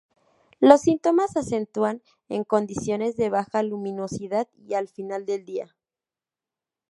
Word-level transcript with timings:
Los 0.59 0.81
síntomas 0.81 1.31
se 1.33 1.41
acentúan 1.41 2.01
en 2.27 2.43
condiciones 2.43 3.17
de 3.17 3.29
baja 3.29 3.61
luminosidad 3.61 4.47
y 4.67 4.73
al 4.73 4.87
final 4.87 5.27
del 5.27 5.45
día. 5.45 5.75